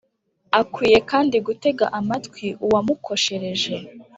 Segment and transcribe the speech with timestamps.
[0.59, 3.73] akwiye kandi gutega amatwi uwamukoshereje